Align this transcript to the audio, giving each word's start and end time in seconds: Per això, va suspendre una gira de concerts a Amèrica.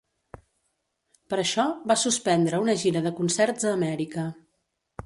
Per 1.33 1.39
això, 1.43 1.67
va 1.93 1.99
suspendre 2.05 2.63
una 2.65 2.77
gira 2.87 3.07
de 3.09 3.13
concerts 3.21 3.71
a 3.71 3.77
Amèrica. 3.79 4.27